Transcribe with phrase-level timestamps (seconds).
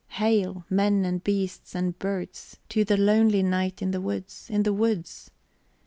[0.17, 4.73] "Hail, men and beasts and birds, to the lonely night in the woods, in the
[4.73, 5.29] woods!